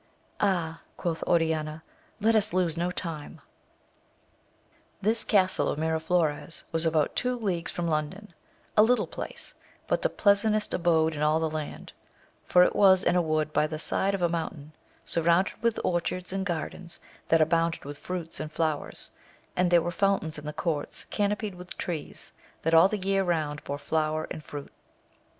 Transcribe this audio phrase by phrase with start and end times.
[0.39, 1.83] Ah, quoth Oriaia,
[2.19, 3.39] let us lose no time.
[4.99, 9.53] This castle of Miraflores was about two leagues from London,~^a little place,
[9.85, 11.93] but the pleasantest abode in all that land,
[12.47, 14.71] for it was in a wood by the side of a moun tain,
[15.05, 19.11] surrounded with orchards and gardens that abounded with fruits and flowers,
[19.55, 22.31] and there were fountains in the courts canopied with trees,
[22.63, 24.73] that all the year round bore flower and fruit.